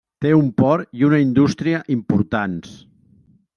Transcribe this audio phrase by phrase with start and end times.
[0.25, 2.75] Té un port i una indústria importants.